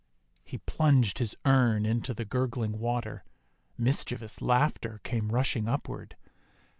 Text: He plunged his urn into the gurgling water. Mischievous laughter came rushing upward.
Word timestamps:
He 0.43 0.57
plunged 0.57 1.19
his 1.19 1.37
urn 1.45 1.85
into 1.85 2.15
the 2.15 2.25
gurgling 2.25 2.79
water. 2.79 3.23
Mischievous 3.77 4.41
laughter 4.41 4.99
came 5.03 5.31
rushing 5.31 5.67
upward. 5.67 6.15